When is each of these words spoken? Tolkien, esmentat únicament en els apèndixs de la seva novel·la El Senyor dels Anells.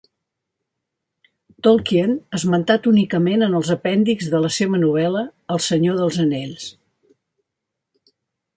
Tolkien, 1.67 2.15
esmentat 2.37 2.87
únicament 2.93 3.47
en 3.49 3.59
els 3.59 3.69
apèndixs 3.75 4.31
de 4.33 4.41
la 4.47 4.51
seva 4.57 4.81
novel·la 4.85 5.23
El 5.57 5.63
Senyor 5.67 6.01
dels 6.01 6.19
Anells. 6.25 6.67